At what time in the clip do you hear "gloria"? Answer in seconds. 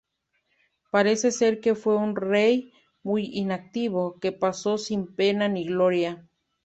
5.67-6.27